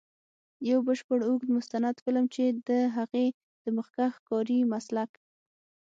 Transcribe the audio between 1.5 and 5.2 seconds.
مستند فلم، چې د هغې د مخکښ کاري مسلک.